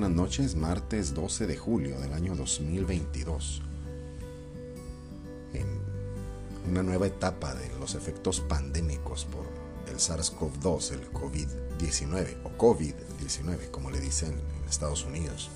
[0.00, 3.62] buenas noches, martes 12 de julio del año 2022.
[5.54, 5.66] En
[6.70, 9.44] una nueva etapa de los efectos pandémicos por
[9.92, 15.50] el SARS-CoV-2, el COVID-19 o COVID-19, como le dicen en Estados Unidos.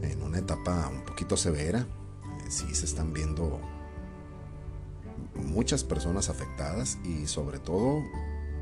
[0.00, 3.60] En una etapa un poquito severa, eh, sí se están viendo
[5.34, 8.02] muchas personas afectadas y sobre todo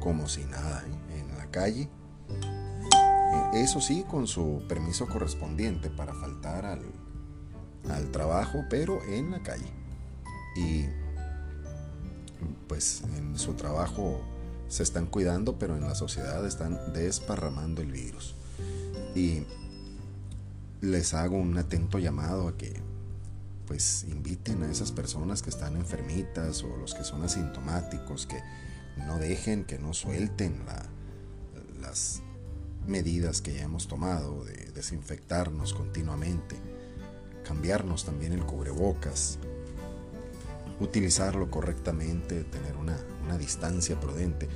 [0.01, 1.21] como si nada ¿eh?
[1.21, 1.89] en la calle
[3.53, 6.83] eso sí, con su permiso correspondiente para faltar al,
[8.13, 9.71] trabajo, pero en la calle.
[10.57, 10.87] Y
[12.69, 14.21] pues en su trabajo
[14.69, 18.37] se están cuidando, pero en la sociedad están desparramando el virus.
[19.15, 19.43] Y
[20.81, 22.81] les hago un atento llamado a que
[23.67, 28.41] pues inviten a esas personas que están enfermitas o los que son asintomáticos, que
[29.07, 30.61] no dejen, que no suelten
[31.81, 32.23] las
[32.87, 36.57] medidas que ya hemos tomado de desinfectarnos continuamente,
[37.45, 39.39] cambiarnos también el cubrebocas,
[40.81, 42.99] utilizarlo correctamente, tener una,
[43.39, 44.49] distancia prudente,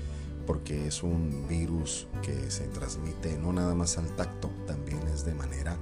[0.48, 5.32] porque es un virus que se transmite no nada más al tacto, también es de
[5.32, 5.76] manera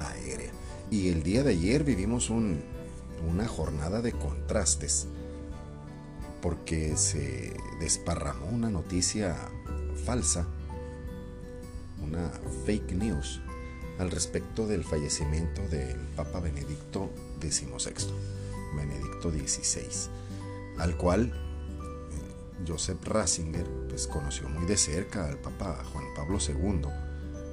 [0.00, 0.50] aérea.
[0.90, 5.06] Y el día de ayer vivimos una jornada de contrastes,
[6.40, 9.36] porque se desparramó una noticia
[10.06, 10.46] falsa
[12.02, 12.30] una
[12.64, 13.40] fake news
[13.98, 18.12] al respecto del fallecimiento del Papa Benedicto XVI,
[18.74, 20.10] Benedicto XVI,
[20.78, 26.88] al cual eh, Joseph Ratzinger pues, conoció muy de cerca al Papa Juan Pablo II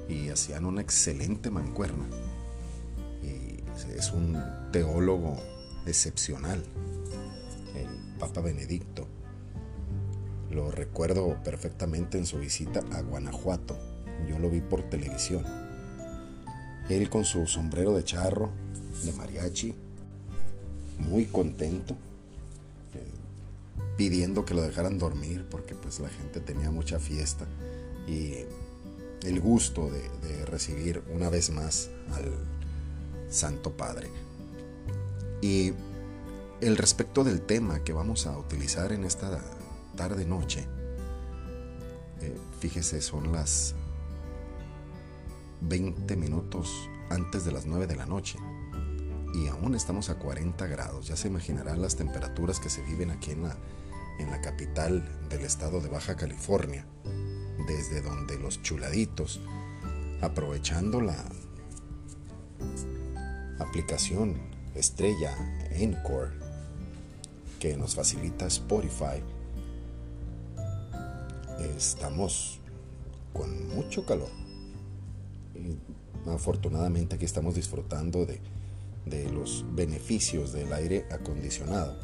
[0.08, 2.08] y hacían una excelente mancuerna.
[3.94, 5.36] Es un teólogo
[5.86, 6.64] excepcional,
[7.76, 9.06] el Papa Benedicto.
[10.50, 13.76] Lo recuerdo perfectamente en su visita a Guanajuato
[14.26, 15.44] yo lo vi por televisión.
[16.88, 18.50] Él con su sombrero de charro,
[19.04, 19.74] de mariachi,
[20.98, 21.94] muy contento,
[22.94, 23.04] eh,
[23.96, 27.46] pidiendo que lo dejaran dormir porque pues la gente tenía mucha fiesta
[28.06, 28.34] y
[29.24, 32.32] el gusto de, recibir una vez más al
[33.28, 34.08] Santo Padre.
[35.42, 35.74] Y
[36.62, 39.40] el respecto del tema que vamos a utilizar en esta
[39.94, 40.66] tarde noche,
[42.22, 43.74] eh, fíjese, son las
[45.60, 48.38] 20 minutos antes de las 9 de la noche.
[49.34, 51.06] Y aún estamos a 40 grados.
[51.06, 53.56] Ya se imaginarán las temperaturas que se viven aquí en la,
[54.18, 56.86] en la capital del estado de Baja California.
[57.66, 59.40] Desde donde los chuladitos,
[60.22, 61.22] aprovechando la
[63.58, 64.40] aplicación
[64.74, 65.36] estrella
[65.72, 66.32] Encore
[67.60, 69.22] que nos facilita Spotify,
[71.76, 72.60] estamos
[73.32, 74.47] con mucho calor
[76.26, 78.40] afortunadamente aquí estamos disfrutando de,
[79.32, 81.96] los beneficios del aire acondicionado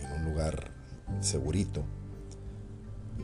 [0.00, 0.70] en, un lugar
[1.20, 1.82] segurito.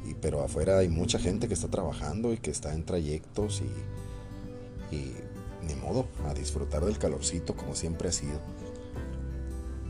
[0.07, 4.95] Y, pero afuera hay mucha gente que está trabajando y que está en trayectos y,
[4.95, 5.15] y
[5.67, 8.41] ni modo, a disfrutar del calorcito como siempre ha sido.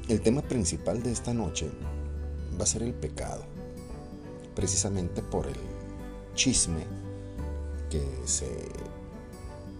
[0.08, 1.70] El tema principal de esta noche
[2.58, 3.44] va a ser el pecado,
[4.54, 5.56] precisamente por el
[6.34, 7.01] chisme
[7.92, 8.48] que se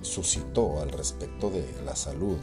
[0.02, 2.36] suscitó al respecto de la salud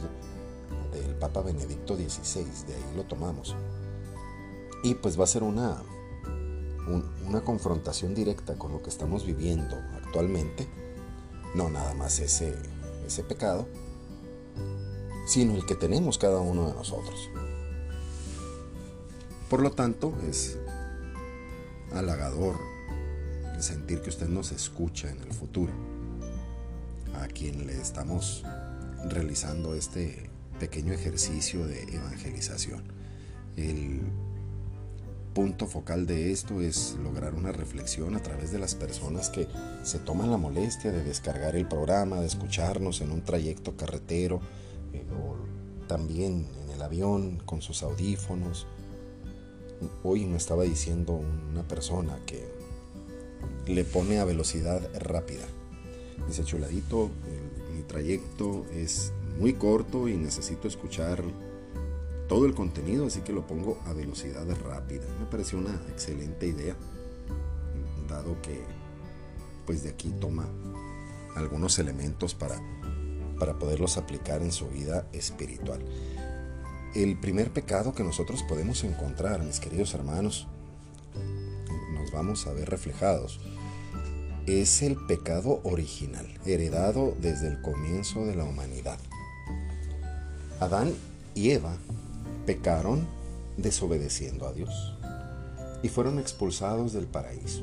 [0.92, 3.54] del Papa Benedicto XVI, de ahí lo tomamos.
[4.82, 5.80] Y pues va a ser una,
[7.24, 10.66] una confrontación directa con lo que estamos viviendo actualmente,
[11.54, 12.52] no nada más ese,
[13.06, 13.68] ese pecado,
[15.24, 17.30] sino el que tenemos cada uno de nosotros.
[19.48, 20.58] Por lo tanto, es
[21.92, 22.69] halagador
[23.62, 25.72] sentir que usted nos escucha en el futuro,
[27.14, 28.44] a quien le estamos
[29.08, 32.82] realizando este pequeño ejercicio de evangelización.
[33.56, 34.02] El
[35.34, 39.48] punto focal de esto es lograr una reflexión a través de las personas que
[39.84, 44.40] se toman la molestia de descargar el programa, de escucharnos en un trayecto carretero
[44.92, 45.36] eh, o
[45.86, 48.66] también en el avión con sus audífonos.
[50.02, 51.14] Hoy me estaba diciendo
[51.50, 52.59] una persona que
[53.66, 55.46] le pone a velocidad rápida.
[56.26, 57.10] Dice chuladito,
[57.74, 61.22] mi trayecto es muy corto y necesito escuchar
[62.28, 65.04] todo el contenido, así que lo pongo a velocidad rápida.
[65.18, 66.76] Me pareció una excelente idea,
[68.08, 68.60] dado que
[69.66, 70.48] pues de aquí toma
[71.36, 72.60] algunos elementos para,
[73.38, 75.80] para poderlos aplicar en su vida espiritual.
[76.94, 80.48] El primer pecado que nosotros podemos encontrar, mis queridos hermanos,
[82.12, 83.40] vamos a ver reflejados
[84.46, 88.98] es el pecado original, heredado desde el comienzo de la humanidad.
[90.58, 90.92] Adán
[91.34, 91.76] y Eva
[92.46, 93.06] pecaron
[93.56, 94.96] desobedeciendo a Dios
[95.82, 97.62] y fueron expulsados del paraíso.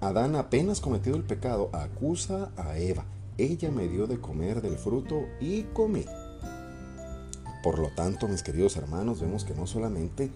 [0.00, 3.04] Adán apenas cometido el pecado acusa a Eva.
[3.36, 6.06] Ella me dio de comer del fruto y comí.
[7.62, 10.30] Por lo tanto, mis queridos hermanos, vemos que no solamente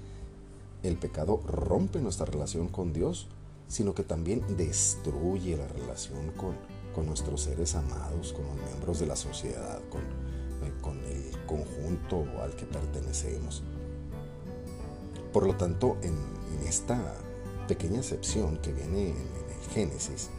[0.84, 3.28] el pecado rompe nuestra relación con Dios,
[3.69, 6.54] sino que también destruye la relación con,
[6.94, 12.25] con nuestros seres amados, con los miembros de la sociedad, con, eh, con el conjunto
[12.42, 13.62] al que pertenecemos.
[15.32, 16.14] Por lo tanto, en,
[16.69, 16.98] esta
[17.69, 20.31] pequeña excepción que viene en, el Génesis,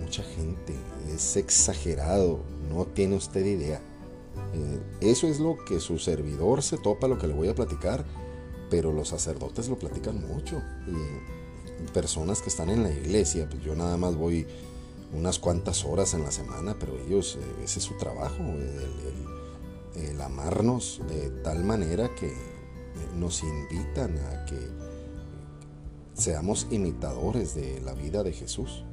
[0.00, 0.74] mucha gente
[1.12, 2.38] es exagerado,
[2.70, 3.80] no tiene usted idea.
[4.54, 8.04] Eh, eso es lo que su servidor se topa, lo que le voy a platicar,
[8.70, 10.62] pero los sacerdotes lo platican mucho.
[10.86, 14.46] Y personas que están en la iglesia, pues yo nada más voy
[15.12, 18.42] unas cuantas horas en la semana, pero ellos, eh, ese es su trabajo,
[19.96, 22.32] el, amarnos de tal manera que
[23.18, 24.58] nos invitan a que
[26.14, 28.84] seamos imitadores de la vida de Jesús.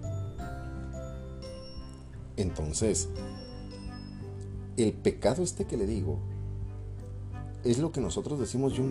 [2.37, 3.09] Entonces,
[4.77, 6.19] el pecado este que le digo
[7.63, 8.85] es lo que nosotros decimos, yo,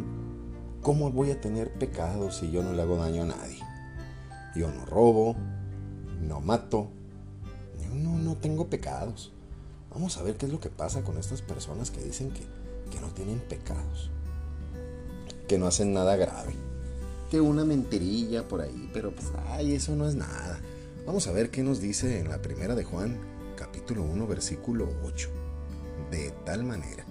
[0.86, 3.58] ¿cómo voy a tener pecado si yo no le hago daño a nadie?
[4.54, 5.34] Yo no robo,
[6.22, 6.90] no mato,
[7.92, 9.32] no, no tengo pecados.
[9.90, 12.42] Vamos a ver qué es lo que pasa con estas personas que dicen que,
[12.88, 14.12] que no tienen pecados,
[15.48, 16.54] que no hacen nada grave,
[17.32, 20.60] que una mentirilla por ahí, pero pues, ay, eso no es nada.
[21.04, 23.18] Vamos a ver qué nos dice en la primera de Juan,
[23.56, 25.30] capítulo 1, versículo 8.
[26.12, 27.04] De tal manera,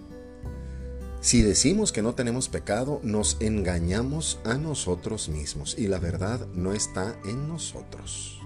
[1.25, 6.71] si decimos que no tenemos pecado, nos engañamos a nosotros mismos y la verdad no
[6.71, 8.39] está en nosotros.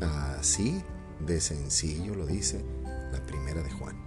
[0.00, 0.82] Así
[1.26, 2.64] de sencillo lo dice
[3.12, 4.02] la primera de Juan.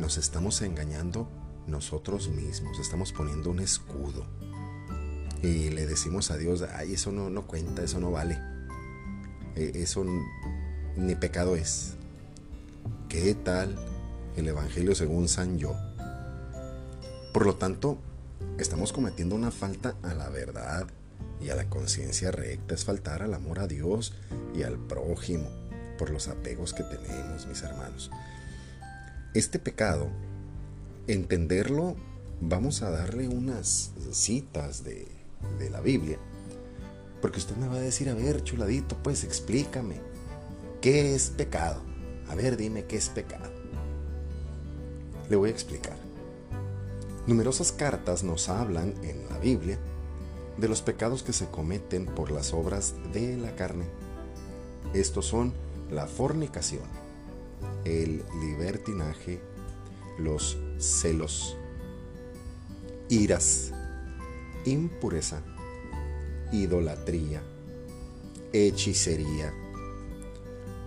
[0.00, 1.30] Nos estamos engañando
[1.66, 4.26] nosotros mismos, estamos poniendo un escudo
[5.42, 8.38] y le decimos a Dios, ay, eso no, no cuenta, eso no vale,
[9.56, 10.04] e, eso
[10.94, 11.94] ni pecado es.
[13.08, 13.78] ¿Qué tal
[14.36, 15.87] el Evangelio según San Yo?
[17.32, 17.98] Por lo tanto,
[18.58, 20.86] estamos cometiendo una falta a la verdad
[21.40, 24.14] y a la conciencia recta, es faltar al amor a Dios
[24.54, 25.48] y al prójimo
[25.98, 28.10] por los apegos que tenemos, mis hermanos.
[29.34, 30.08] Este pecado,
[31.06, 31.96] entenderlo,
[32.40, 35.06] vamos a darle unas citas de,
[35.58, 36.18] de la Biblia,
[37.20, 40.00] porque usted me va a decir, a ver, chuladito, pues explícame,
[40.80, 41.82] ¿qué es pecado?
[42.28, 43.52] A ver, dime qué es pecado.
[45.28, 46.07] Le voy a explicar.
[47.28, 49.78] Numerosas cartas nos hablan en la Biblia
[50.56, 53.84] de los pecados que se cometen por las obras de la carne.
[54.94, 55.52] Estos son
[55.90, 56.84] la fornicación,
[57.84, 59.42] el libertinaje,
[60.18, 61.54] los celos,
[63.10, 63.72] iras,
[64.64, 65.42] impureza,
[66.50, 67.42] idolatría,
[68.54, 69.52] hechicería,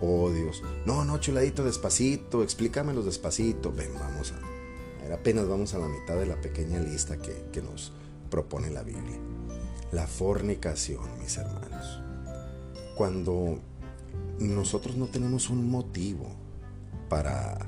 [0.00, 0.64] odios.
[0.86, 3.72] No, no, chuladito, despacito, explícamelos despacito.
[3.72, 4.51] Ven, vamos a...
[5.12, 7.92] Apenas vamos a la mitad de la pequeña lista que, nos
[8.30, 9.18] propone la Biblia.
[9.92, 12.00] La fornicación, mis hermanos.
[12.96, 13.58] Cuando
[14.38, 16.34] nosotros no tenemos un motivo
[17.10, 17.58] para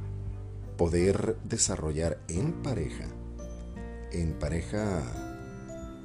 [0.78, 3.04] poder desarrollar en pareja,
[4.11, 5.02] en pareja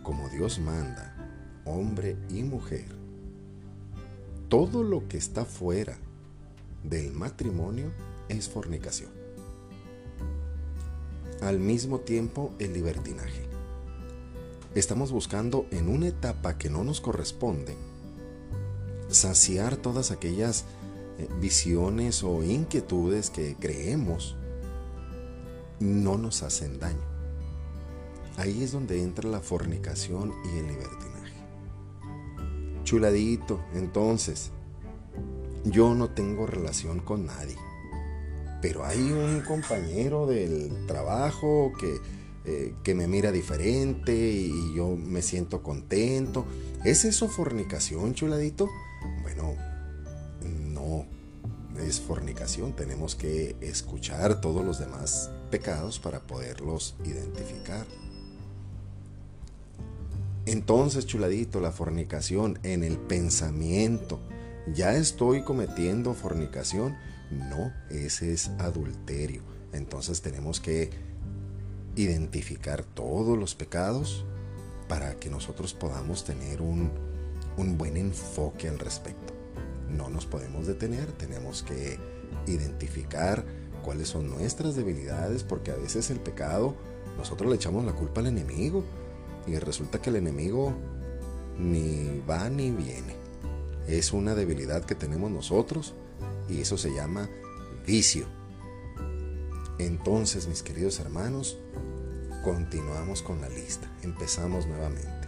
[0.04, 1.16] como Dios manda,
[1.64, 2.88] hombre y mujer,
[4.50, 5.98] todo lo que está fuera
[6.84, 7.94] del matrimonio
[8.28, 9.19] es fornicación.
[11.42, 13.44] Al mismo tiempo, el libertinaje.
[14.76, 17.76] Estamos buscando en una etapa que no nos corresponde
[19.10, 20.66] saciar todas aquellas
[21.18, 24.36] eh, visiones o inquietudes que creemos
[25.80, 27.08] no nos hacen daño.
[28.38, 31.36] Ahí es donde entra la fornicación y el libertinaje.
[32.84, 34.52] Chuladito, entonces,
[35.66, 37.58] yo no tengo relación con nadie,
[38.62, 41.98] pero hay un compañero del trabajo que,
[42.46, 46.46] eh, que me mira diferente y yo me siento contento.
[46.84, 48.70] ¿Es eso fornicación, chuladito?
[49.22, 49.56] Bueno,
[50.44, 51.06] no
[51.80, 52.74] es fornicación.
[52.76, 57.86] Tenemos que escuchar todos los demás pecados para poderlos identificar.
[60.46, 64.20] Entonces, chuladito, la fornicación en el pensamiento.
[64.74, 66.98] ¿Ya estoy cometiendo fornicación?
[67.32, 69.44] No, ese es adulterio.
[69.72, 70.90] Entonces tenemos que
[71.96, 74.26] identificar todos los pecados
[74.88, 76.92] para que nosotros podamos tener un,
[77.58, 79.34] un buen enfoque al respecto.
[79.90, 82.00] No nos podemos detener, tenemos que
[82.48, 83.46] identificar
[83.84, 86.76] cuáles son nuestras debilidades, porque a veces el pecado,
[87.18, 88.84] nosotros le echamos la culpa al enemigo
[89.48, 90.74] y resulta que el enemigo
[91.58, 93.16] ni va ni viene.
[93.88, 95.96] Es una debilidad que tenemos nosotros
[96.50, 97.30] y eso se llama
[97.86, 98.28] vicio.
[99.78, 101.58] Entonces, mis queridos hermanos,
[102.44, 103.90] continuamos con la lista.
[104.04, 105.28] Empezamos nuevamente.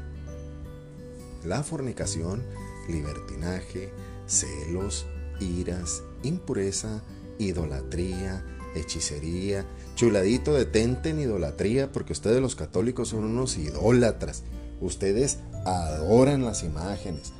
[1.45, 2.43] La fornicación,
[2.87, 3.91] libertinaje,
[4.27, 5.05] celos,
[5.39, 7.01] iras, impureza,
[7.39, 8.43] idolatría,
[8.75, 9.65] hechicería.
[9.95, 14.43] Chuladito, detenten idolatría porque ustedes los católicos son unos idólatras.
[14.79, 17.33] Ustedes adoran las imágenes.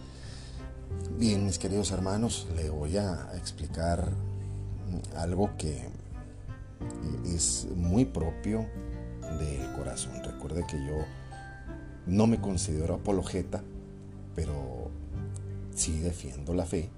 [1.22, 4.10] Bien, mis queridos hermanos, le voy a explicar
[5.16, 5.88] algo que
[7.28, 8.66] es muy propio
[9.38, 10.14] del corazón.
[10.24, 11.06] Recuerde que yo
[12.08, 13.62] no me considero apologeta,
[14.34, 14.90] pero
[15.76, 16.90] sí defiendo la fe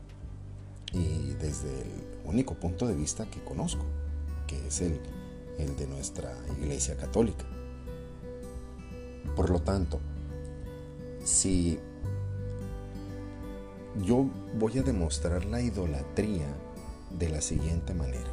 [0.94, 1.92] y desde el
[2.24, 3.84] único punto de vista que conozco,
[4.48, 5.02] que es el,
[5.60, 7.44] el de nuestra Iglesia Católica.
[9.36, 10.00] Por lo tanto,
[11.26, 11.78] si
[14.02, 14.26] yo
[14.58, 16.48] voy a demostrar la idolatría
[17.18, 18.30] de la siguiente manera.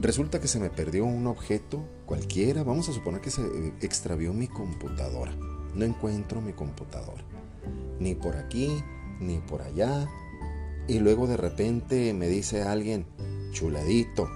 [0.00, 3.42] Resulta que se me perdió un objeto cualquiera, vamos a suponer que se
[3.82, 5.32] extravió mi computadora.
[5.74, 7.22] No encuentro mi computadora.
[7.98, 8.82] Ni por aquí,
[9.20, 10.08] ni por allá.
[10.88, 13.04] Y luego de repente me dice alguien,
[13.52, 14.26] chuladito,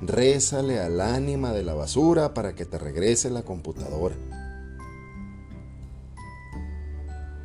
[0.00, 4.14] rézale al ánima de la basura para que te regrese la computadora.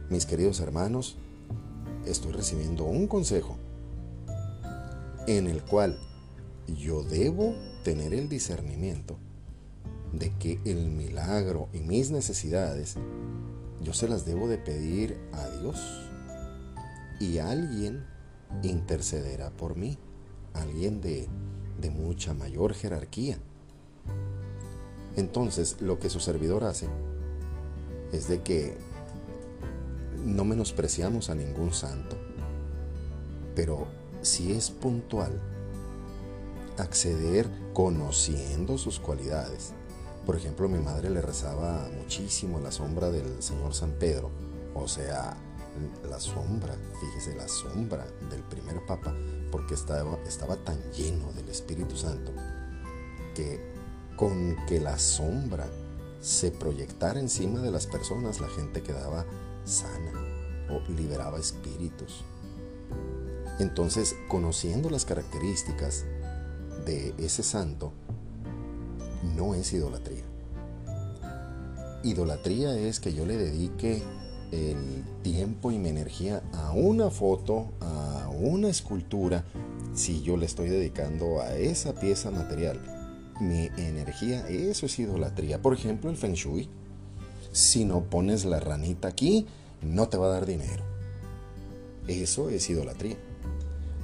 [0.10, 1.18] Mis queridos hermanos,
[2.06, 3.58] estoy recibiendo un consejo
[5.28, 6.00] en el cual
[6.78, 9.18] yo debo tener el discernimiento
[10.14, 12.96] de que el milagro y mis necesidades
[13.84, 16.10] yo se las debo de pedir a Dios
[17.20, 18.06] y alguien
[18.64, 19.98] intercederá por mí,
[20.54, 21.28] alguien de,
[21.82, 23.38] de mucha mayor jerarquía.
[25.18, 26.88] Entonces lo que su servidor hace
[28.14, 28.87] es de que
[30.28, 32.18] no menospreciamos a ningún santo,
[33.56, 33.88] pero
[34.22, 35.42] si es puntual,
[36.78, 39.74] acceder conociendo sus cualidades.
[40.26, 44.30] Por ejemplo, mi madre le rezaba muchísimo la sombra del Señor San Pedro,
[44.76, 45.38] o sea,
[46.10, 49.16] la sombra, fíjese, la sombra del primer papa,
[49.52, 52.32] porque estaba, estaba tan lleno del Espíritu Santo
[53.34, 53.62] que
[54.18, 55.68] con que la sombra
[56.20, 59.26] se proyectara encima de las personas, la gente quedaba
[59.68, 60.12] sana
[60.70, 62.24] o liberaba espíritus.
[63.60, 66.06] Entonces, conociendo las características
[66.86, 67.92] de ese santo,
[69.36, 70.24] no es idolatría.
[72.04, 74.04] Idolatría es que yo le dedique
[74.52, 79.44] el tiempo y mi energía a una foto, a una escultura,
[79.94, 82.80] si yo le estoy dedicando a esa pieza material
[83.42, 85.62] mi energía, eso es idolatría.
[85.62, 86.70] Por ejemplo, el feng shui.
[87.52, 89.48] Si no pones la ranita aquí,
[89.82, 90.84] no te va a dar dinero.
[92.08, 93.18] Eso es idolatría.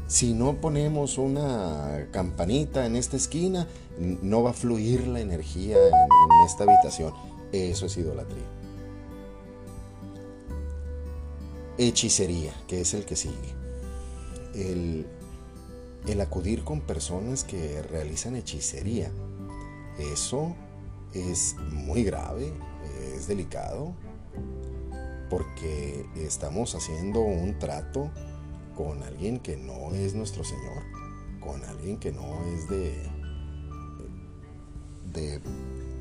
[0.08, 6.46] Si no ponemos una campanita en esta esquina, no va a fluir la energía en,
[6.46, 7.14] esta habitación.
[7.52, 8.44] Eso es idolatría.
[11.78, 13.56] Hechicería, que es el que sigue.
[14.54, 15.08] El,
[16.22, 19.12] acudir con personas que realizan hechicería.
[19.98, 20.56] Eso
[21.14, 22.52] es muy grave,
[23.28, 23.94] delicado,
[25.30, 28.12] porque estamos haciendo un trato
[28.76, 30.84] con alguien que no es nuestro Señor,
[31.40, 33.10] con alguien que no es de,
[35.14, 35.42] de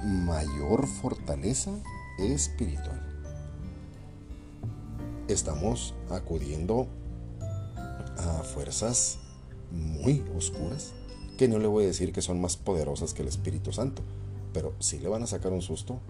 [0.05, 1.71] mayor fortaleza
[2.19, 3.01] espiritual.
[5.29, 6.89] Estamos acudiendo
[8.19, 9.19] a fuerzas
[9.71, 10.93] muy oscuras,
[11.39, 14.03] que no le voy a decir que son más poderosas que el Espíritu Santo,
[14.53, 16.01] pero sí le van a sacar un susto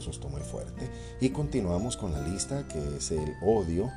[0.00, 0.90] un susto muy fuerte.
[1.20, 3.90] Y continuamos con la lista que es el odio,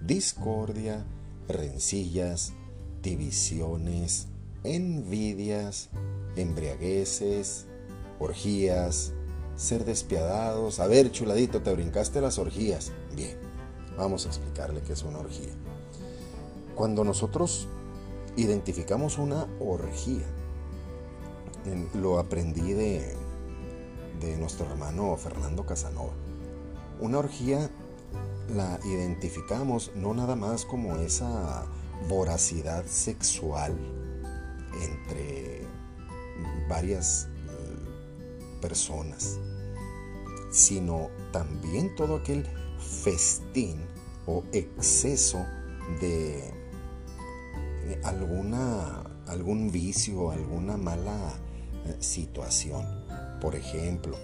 [0.00, 1.04] discordia,
[1.48, 2.52] rencillas,
[3.00, 4.26] divisiones,
[4.64, 5.90] envidias,
[6.34, 7.66] embriagueces,
[8.18, 9.12] orgías,
[9.56, 10.80] ser despiadados.
[10.80, 12.90] A ver, chuladito, te brincaste las orgías.
[13.14, 13.36] Bien,
[13.96, 15.52] vamos a explicarle qué es una orgía.
[16.74, 17.68] Cuando nosotros
[18.36, 20.26] identificamos una orgía,
[21.94, 23.16] lo aprendí de
[24.20, 26.12] de nuestro hermano Fernando Casanova.
[27.00, 27.70] Una orgía
[28.54, 31.66] la identificamos no nada más como esa
[32.08, 33.76] voracidad sexual
[34.82, 35.62] entre
[36.68, 39.38] varias eh, personas,
[40.50, 42.46] sino también todo aquel
[42.78, 43.80] festín
[44.26, 45.44] o exceso
[46.00, 46.52] de
[48.02, 51.38] alguna, algún vicio, alguna mala
[51.86, 53.05] eh, situación.
[53.46, 54.18] Por ejemplo,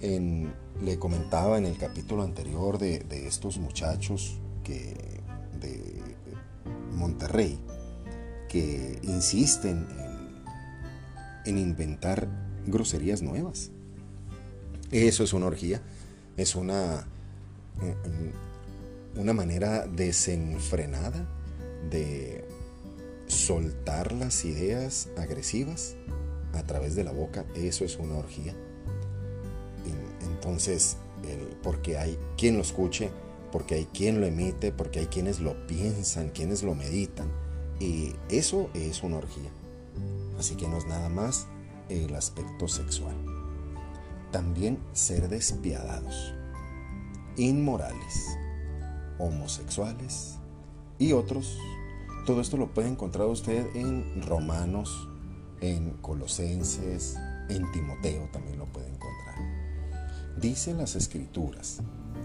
[0.00, 5.20] le comentaba en el capítulo anterior de, estos muchachos que,
[5.60, 6.00] de
[6.92, 7.58] Monterrey
[8.48, 12.28] que insisten en, en inventar
[12.64, 13.72] groserías nuevas.
[14.92, 15.82] Eso es una orgía,
[16.36, 17.08] es una,
[19.16, 21.26] una manera desenfrenada
[21.90, 22.44] de
[23.26, 25.96] soltar las ideas agresivas
[26.54, 28.54] a través de la boca, eso es una orgía.
[30.22, 30.96] Entonces,
[31.62, 33.10] porque hay quien lo escuche,
[33.52, 37.28] porque hay quien lo emite, porque hay quienes lo piensan, quienes lo meditan,
[37.78, 39.50] y eso es una orgía.
[40.38, 41.46] Así que no es nada más
[41.88, 43.16] el aspecto sexual.
[44.32, 46.34] También ser despiadados,
[47.36, 48.38] inmorales,
[49.18, 50.36] homosexuales
[50.98, 51.58] y otros
[52.26, 55.08] todo esto lo puede encontrar usted en Romanos,
[55.60, 57.16] en Colosenses,
[57.48, 59.36] en Timoteo también lo puede encontrar.
[60.40, 61.80] Dicen las escrituras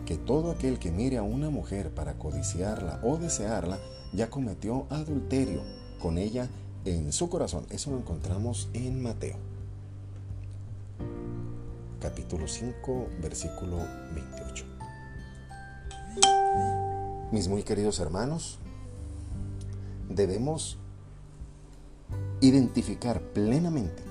[0.06, 3.80] que todo aquel que mire a una mujer para codiciarla o desearla
[4.14, 5.62] ya cometió adulterio
[6.00, 6.50] con ella
[6.86, 7.66] en su corazón.
[7.70, 9.38] Eso lo encontramos en Mateo.
[12.00, 13.78] Capítulo 5, versículo
[14.14, 14.66] 28.
[17.32, 18.60] Mis muy queridos hermanos,
[20.10, 20.78] debemos
[22.42, 24.04] identificar plenamente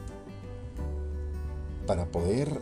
[1.86, 2.60] para poder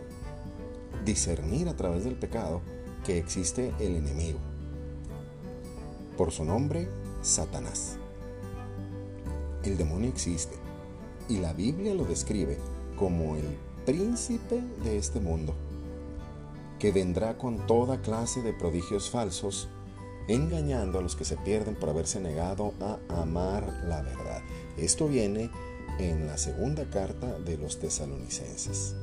[1.04, 2.61] discernir a través del pecado
[3.04, 4.38] que existe el enemigo.
[6.16, 6.88] Por su nombre,
[7.23, 7.97] Satanás.
[9.64, 10.57] El demonio existe
[11.28, 12.59] y la Biblia lo describe
[12.97, 15.54] como el príncipe de este mundo,
[16.78, 19.69] que vendrá con toda clase de prodigios falsos
[20.28, 24.43] engañando a los que se pierden por haberse negado a amar la verdad.
[24.76, 25.50] Esto viene
[25.99, 28.95] en la segunda carta de los tesalonicenses.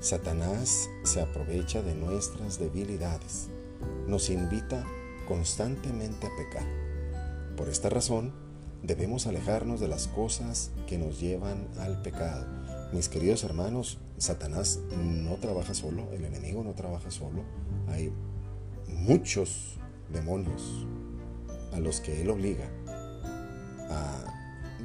[0.00, 3.48] Satanás se aprovecha de nuestras debilidades,
[4.06, 4.84] nos invita
[5.28, 6.66] constantemente a pecar.
[7.56, 8.32] Por esta razón,
[8.82, 12.46] debemos alejarnos de las cosas que nos llevan al pecado.
[12.92, 17.44] Mis queridos hermanos, Satanás no trabaja solo, el enemigo no trabaja solo.
[17.88, 18.12] Hay
[18.88, 19.78] muchos
[20.12, 20.86] demonios
[21.72, 22.68] a los que Él obliga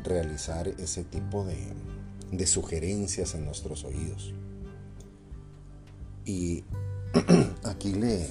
[0.03, 4.33] realizar ese tipo de, sugerencias en nuestros oídos.
[6.25, 6.63] Y
[7.63, 8.27] aquí le,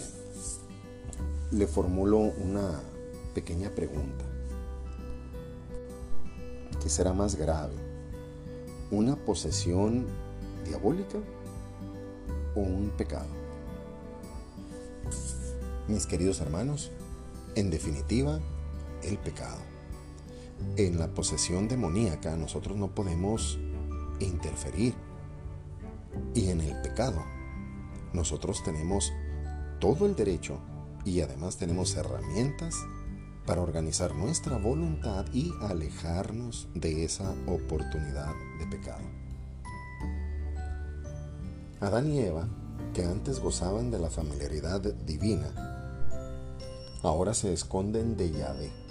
[1.50, 2.80] le formulo una
[3.34, 4.24] pequeña pregunta.
[6.82, 7.74] ¿Qué será más grave?
[8.90, 10.06] ¿Una posesión
[10.64, 11.18] diabólica
[12.54, 13.46] o un pecado?
[15.88, 16.90] mis queridos hermanos,
[17.54, 18.40] en definitiva,
[19.02, 19.60] el pecado.
[20.76, 23.58] En la posesión demoníaca nosotros no podemos
[24.20, 24.94] interferir.
[26.34, 27.22] Y en el pecado
[28.12, 29.12] nosotros tenemos
[29.80, 30.58] todo el derecho
[31.04, 32.74] y además tenemos herramientas
[33.46, 39.04] para organizar nuestra voluntad y alejarnos de esa oportunidad de pecado.
[41.80, 42.48] Adán y Eva,
[42.92, 45.52] que antes gozaban de la familiaridad divina,
[47.02, 48.85] ahora se esconden de llave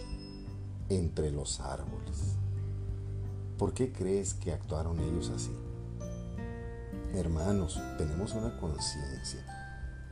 [0.90, 2.36] entre los árboles.
[3.58, 5.52] ¿Por qué crees que actuaron ellos así?
[7.14, 9.46] Hermanos, tenemos una conciencia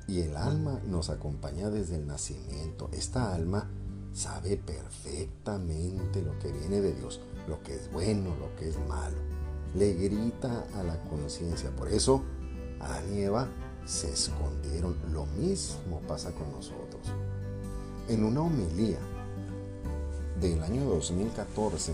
[0.08, 2.90] y el alma nos acompaña desde el nacimiento.
[2.94, 3.70] Esta alma
[4.14, 9.18] sabe perfectamente lo que viene de Dios, lo que es bueno, lo que es malo.
[9.76, 11.72] Le grita a la conciencia.
[11.76, 12.24] Por eso,
[12.80, 13.50] Adán y Eva
[13.86, 14.96] se escondieron.
[15.12, 17.02] Lo mismo pasa con nosotros.
[18.08, 19.00] En una homilía
[20.40, 21.94] del año 2014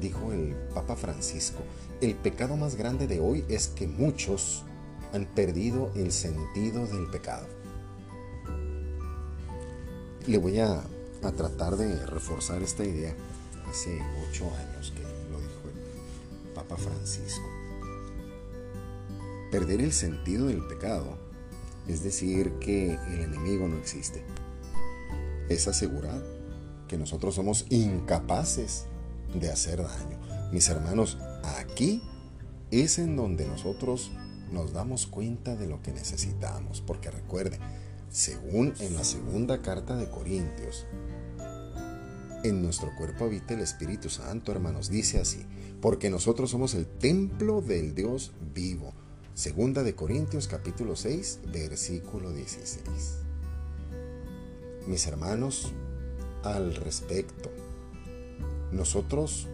[0.00, 1.62] dijo el Papa Francisco,
[2.00, 4.64] el pecado más grande de hoy es que muchos
[5.12, 7.46] han perdido el sentido del pecado.
[10.26, 10.82] Le voy a,
[11.36, 13.12] tratar de reforzar esta idea.
[13.68, 17.42] Hace ocho años que lo dijo el Papa Francisco.
[19.50, 21.18] Perder el sentido del pecado
[21.88, 24.22] es decir que el enemigo no existe
[25.48, 26.22] es asegurar
[26.88, 28.86] que nosotros somos incapaces
[29.34, 30.18] de hacer daño.
[30.52, 31.18] Mis hermanos,
[31.58, 32.02] aquí
[32.70, 34.10] es en donde nosotros
[34.52, 37.58] nos damos cuenta de lo que necesitamos, porque recuerde,
[38.10, 40.86] según en la segunda carta de Corintios,
[42.44, 45.44] en nuestro cuerpo habita el Espíritu Santo, hermanos, dice así,
[45.80, 48.92] porque nosotros somos el templo del Dios vivo.
[49.34, 53.18] Segunda de Corintios capítulo 6, versículo 16.
[54.86, 55.72] mis hermanos,
[56.54, 57.50] al respecto.
[58.72, 59.48] Nosotros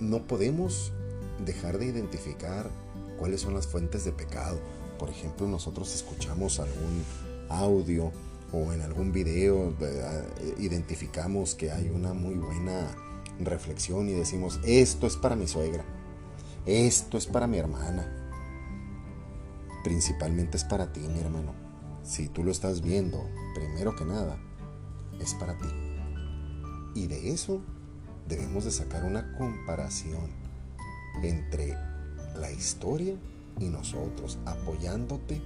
[0.00, 0.92] no podemos
[1.44, 2.70] dejar de identificar
[3.18, 4.60] cuáles son las fuentes de pecado.
[4.98, 7.04] Por ejemplo, nosotros escuchamos algún
[7.48, 8.12] audio
[8.52, 9.74] o en algún video
[10.58, 12.94] identificamos que hay una muy buena
[13.40, 15.84] reflexión y decimos, esto es para mi suegra,
[16.66, 18.30] esto es para mi hermana,
[19.82, 21.54] principalmente es para ti, mi hermano.
[22.04, 24.38] Si tú lo estás viendo, primero que nada,
[25.18, 25.81] es para ti.
[26.94, 27.60] Y de eso
[28.28, 30.30] debemos de sacar una comparación
[31.22, 31.76] entre
[32.36, 33.14] la historia
[33.58, 35.40] y nosotros, apoyándote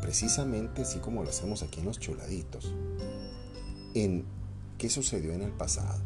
[0.00, 2.74] precisamente así como lo hacemos aquí en los chuladitos,
[3.94, 4.24] en
[4.78, 6.00] qué sucedió en el pasado.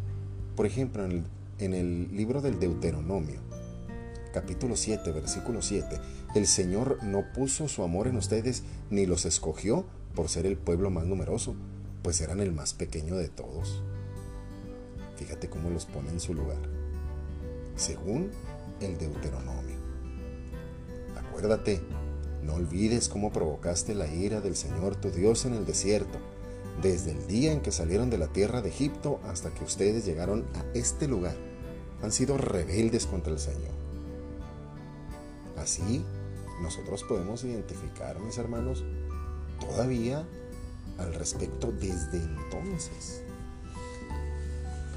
[0.56, 1.24] Por ejemplo, en el,
[1.58, 3.40] en el libro del Deuteronomio,
[4.32, 6.00] capítulo 7, versículo 7,
[6.34, 10.90] el Señor no puso su amor en ustedes ni los escogió por ser el pueblo
[10.90, 11.56] más numeroso,
[12.02, 13.82] pues eran el más pequeño de todos.
[15.18, 16.58] Fíjate cómo los pone en su lugar.
[17.74, 18.30] Según
[18.80, 19.76] el Deuteronomio.
[21.16, 21.80] Acuérdate,
[22.42, 26.18] no olvides cómo provocaste la ira del Señor tu Dios en el desierto,
[26.80, 30.46] desde el día en que salieron de la tierra de Egipto hasta que ustedes llegaron
[30.54, 31.36] a este lugar.
[32.00, 33.74] Han sido rebeldes contra el Señor.
[35.56, 36.04] Así,
[36.62, 38.84] nosotros podemos identificar, mis hermanos,
[39.58, 40.24] todavía
[40.98, 43.24] al respecto desde entonces.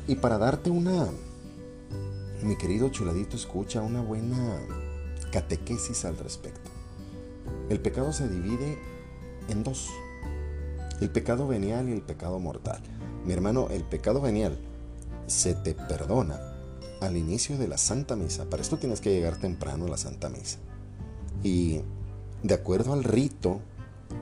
[0.08, 1.08] Y para darte una,
[2.44, 4.60] mi querido chuladito, escucha una buena
[5.32, 6.70] catequesis al respecto.
[7.70, 8.78] El pecado se divide
[9.48, 9.90] en dos.
[11.00, 12.82] El pecado venial y el pecado mortal.
[13.26, 14.58] Mi hermano, el pecado venial
[15.28, 16.40] se te perdona
[17.00, 18.46] al inicio de la Santa Misa.
[18.50, 20.58] Para esto tienes que llegar temprano a la Santa Misa.
[21.44, 21.82] Y
[22.44, 23.62] de acuerdo al rito,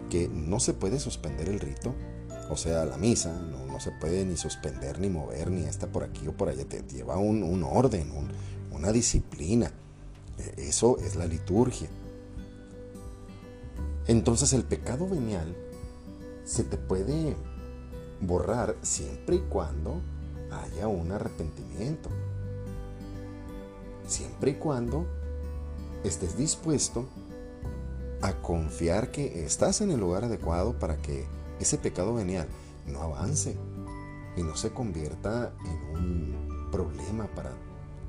[0.09, 1.93] que no se puede suspender el rito,
[2.49, 6.27] o sea, la misa, no, se puede ni suspender, ni mover, ni esta por aquí
[6.27, 8.11] o por allá, te lleva un, orden,
[8.71, 9.71] una disciplina.
[10.37, 11.87] E, eso es la liturgia.
[14.07, 15.55] Entonces el pecado venial
[16.43, 17.35] se te puede
[18.19, 20.01] borrar siempre y cuando
[20.51, 22.09] haya un arrepentimiento.
[24.07, 25.05] Siempre y cuando
[26.03, 27.05] estés dispuesto
[28.21, 31.25] a confiar que estás en el lugar adecuado para que
[31.59, 32.47] ese pecado venial
[32.87, 33.55] no avance
[34.35, 37.51] y no se convierta en un problema para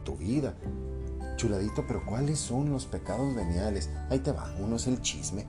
[0.05, 0.55] tu vida.
[1.37, 3.91] Chuladito, pero ¿cuáles son los pecados veniales?
[4.11, 5.47] Ahí te va, uno es el chisme,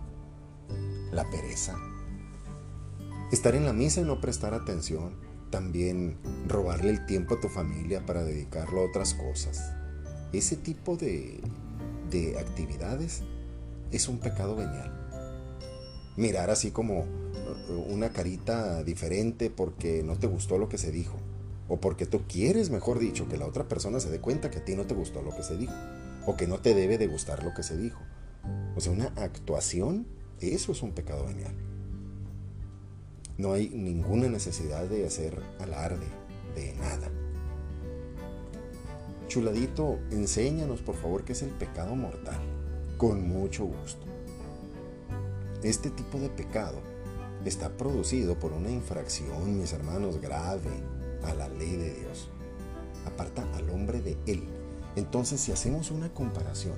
[1.11, 1.75] la pereza,
[3.31, 5.15] estar en la misa y no prestar atención,
[5.49, 9.73] también robarle el tiempo a tu familia para dedicarlo a otras cosas.
[10.31, 11.41] Ese tipo de,
[12.09, 13.23] de actividades
[13.91, 14.97] es un pecado venial.
[16.15, 17.05] Mirar así como
[17.87, 21.17] una carita diferente porque no te gustó lo que se dijo.
[21.67, 24.65] O porque tú quieres, mejor dicho, que la otra persona se dé cuenta que a
[24.65, 25.73] ti no te gustó lo que se dijo.
[26.25, 28.01] O que no te debe de gustar lo que se dijo.
[28.75, 30.05] O sea, una actuación
[30.41, 31.53] eso es un pecado venial.
[33.37, 36.07] No hay ninguna necesidad de hacer alarde
[36.55, 37.11] de nada.
[39.27, 42.39] Chuladito, enséñanos por favor qué es el pecado mortal.
[42.97, 44.05] Con mucho gusto.
[45.63, 46.81] Este tipo de pecado
[47.45, 50.71] está producido por una infracción, mis hermanos, grave
[51.23, 52.29] a la ley de Dios.
[53.05, 54.43] Aparta al hombre de él.
[54.95, 56.75] Entonces, si hacemos una comparación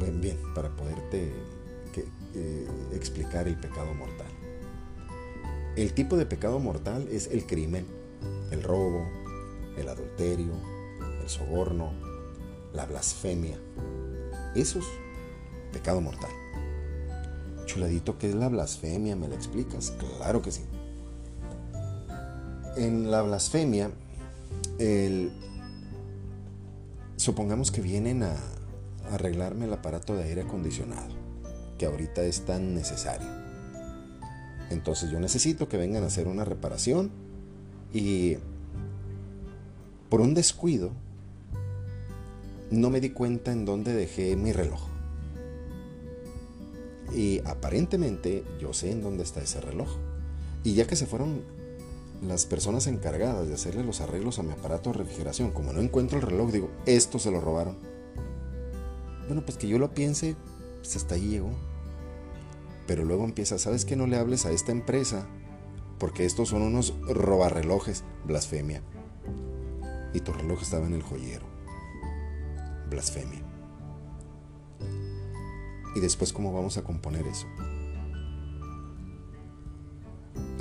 [0.00, 1.32] bien, bien, para poderte
[2.34, 4.26] eh, explicar el pecado mortal.
[5.76, 7.86] El tipo de pecado mortal es el crimen,
[8.50, 9.06] el robo,
[9.76, 10.52] el adulterio,
[11.22, 11.92] el soborno,
[12.72, 13.58] la blasfemia.
[14.54, 14.84] Eso es
[15.72, 16.30] pecado mortal.
[17.74, 19.16] Chuladito, ¿qué es la blasfemia?
[19.16, 19.92] ¿Me la explicas?
[20.18, 20.60] Claro que sí.
[22.76, 23.90] En la blasfemia,
[27.16, 28.36] supongamos que vienen a,
[29.10, 31.08] arreglarme el aparato de aire acondicionado,
[31.76, 33.26] que ahorita es tan necesario.
[34.70, 37.10] Entonces yo necesito que vengan a hacer una reparación
[37.92, 38.36] y
[40.08, 40.92] por un descuido
[42.70, 44.93] no me di cuenta en dónde dejé mi reloj.
[47.14, 49.88] Y aparentemente yo sé en dónde está ese reloj.
[50.64, 51.42] Y ya que se fueron
[52.22, 56.18] las personas encargadas de hacerle los arreglos a mi aparato de refrigeración, como no encuentro
[56.18, 57.76] el reloj, digo, esto se lo robaron.
[59.26, 60.36] Bueno, pues que yo lo piense,
[60.78, 61.50] pues hasta ahí llegó.
[62.86, 65.26] Pero luego empieza, ¿sabes que no le hables a esta empresa?
[65.98, 68.82] Porque estos son unos robarrelojes, blasfemia.
[70.12, 71.46] Y tu reloj estaba en el joyero,
[72.90, 73.53] blasfemia.
[75.94, 77.46] ¿Y después cómo vamos a componer eso?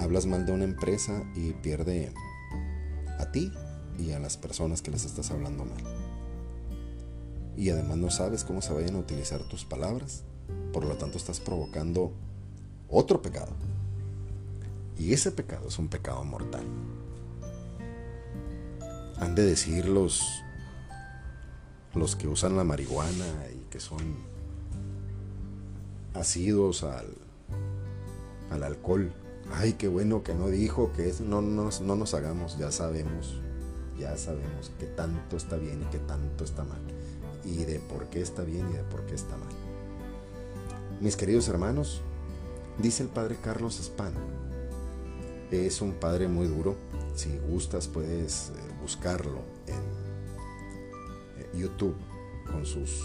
[0.03, 2.13] hablas mal de una empresa y pierde
[3.19, 3.51] a ti
[3.97, 5.83] y a las personas que les estás hablando mal.
[7.55, 10.23] Y además no sabes cómo se vayan a utilizar tus palabras,
[10.73, 12.11] por lo tanto estás provocando
[12.89, 13.53] otro pecado.
[14.97, 16.65] Y ese pecado es un pecado mortal.
[19.17, 20.43] Han de decir los,
[21.93, 24.15] los que usan la marihuana y que son
[26.13, 27.13] asidos al,
[28.51, 29.11] al alcohol.
[29.51, 33.41] Ay, qué bueno que no dijo que es, no, no, no nos hagamos, ya sabemos,
[33.99, 36.81] ya sabemos que tanto está bien y que tanto está mal.
[37.45, 39.49] Y de por qué está bien y de por qué está mal.
[41.01, 42.01] Mis queridos hermanos,
[42.77, 44.13] dice el padre Carlos Span,
[45.51, 46.75] es un padre muy duro.
[47.15, 51.95] Si gustas puedes eh, buscarlo en eh, YouTube
[52.51, 53.03] con sus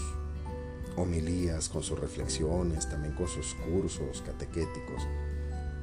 [0.95, 5.07] homilías, con sus reflexiones, también con sus cursos catequéticos.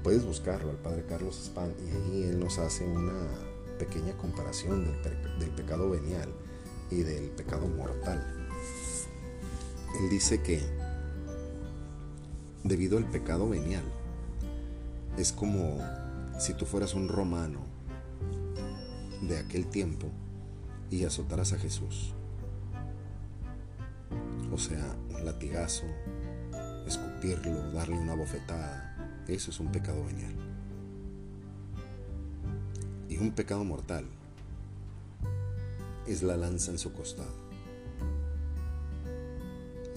[0.02, 3.28] Puedes buscarlo al Padre Carlos Span y ahí él nos hace una
[3.78, 6.28] pequeña comparación del, del pecado venial
[6.90, 8.24] y del pecado mortal.
[10.00, 10.62] Él dice que
[12.64, 13.84] debido al pecado venial
[15.16, 15.78] es como
[16.38, 17.60] si tú fueras un romano
[19.22, 20.08] de aquel tiempo
[20.90, 22.15] y azotaras a Jesús.
[24.56, 25.84] O sea, un latigazo,
[26.86, 28.96] escupirlo, darle una bofetada,
[29.28, 30.34] eso es un pecado venial.
[33.10, 34.06] Y un pecado mortal
[36.06, 37.34] es la lanza en su costado.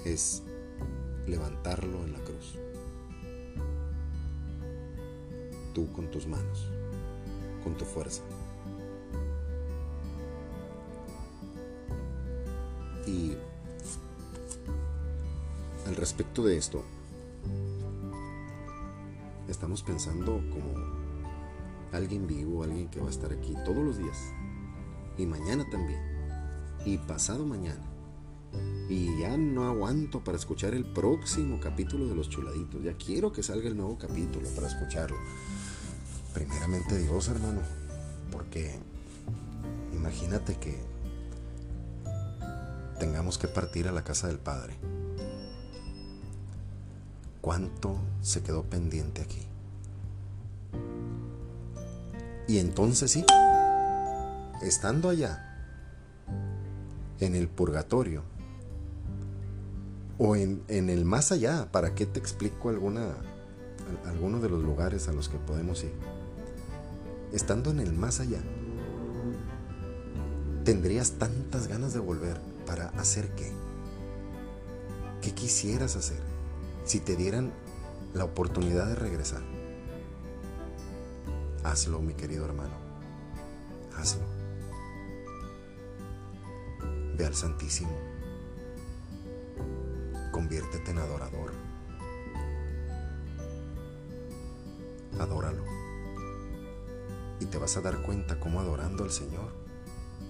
[0.04, 0.44] Es
[1.26, 2.58] levantarlo en la cruz.
[5.74, 6.68] tú con tus manos,
[7.64, 8.24] con tu fuerza.
[16.10, 16.84] Respecto de esto,
[19.48, 20.74] estamos pensando como
[21.92, 24.18] alguien vivo, alguien que va a estar aquí todos los días,
[25.20, 26.02] y mañana también,
[26.84, 27.86] y pasado mañana.
[28.90, 32.82] Y ya no aguanto para escuchar el próximo capítulo de Los Chuladitos.
[32.82, 35.16] Ya quiero que salga el nuevo capítulo para escucharlo
[36.34, 37.62] primeramente Dios, hermano,
[38.32, 38.80] porque
[39.94, 40.76] imagínate que
[43.00, 44.99] tengamos que partir a la casa del Padre.
[47.42, 49.46] ¿Cuánto se quedó pendiente aquí?
[52.48, 53.26] Y entonces sí,
[54.62, 55.46] estando allá,
[57.20, 58.24] en el purgatorio,
[60.18, 63.16] o en, en, el más allá, ¿para qué te explico alguna,
[64.06, 65.94] alguno de los lugares a los que podemos ir?
[67.32, 68.40] estando en el más allá,
[70.64, 73.52] tendrías tantas ganas de volver para hacer qué?
[75.22, 76.20] ¿Qué quisieras hacer
[76.90, 77.54] si te dieran
[78.16, 79.44] la oportunidad de regresar?
[81.64, 82.74] Hazlo, mi querido hermano.
[83.96, 84.26] Hazlo.
[87.16, 87.96] Ve al Santísimo.
[90.32, 91.52] Conviértete en adorador.
[95.20, 95.64] Adóralo
[97.40, 99.54] y te vas a dar cuenta cómo adorando al Señor,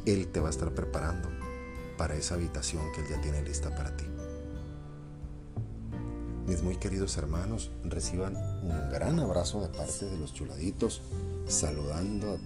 [0.05, 1.29] Él te va a estar preparando
[1.97, 4.18] para esa habitación que Él ya tiene lista para ti.
[6.49, 11.03] Mis muy queridos hermanos, reciban un gran abrazo de parte de los chuladitos,
[11.45, 12.37] saludando a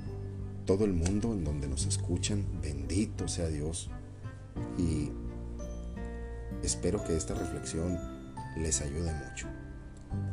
[0.65, 2.45] todo el mundo en donde nos escuchan.
[2.61, 3.89] Bendito sea Dios.
[4.77, 5.09] Y
[6.63, 7.97] espero que esta reflexión
[8.57, 9.47] les ayude mucho.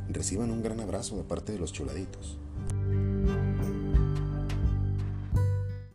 [0.09, 2.38] Reciban un gran abrazo de parte de los chuladitos.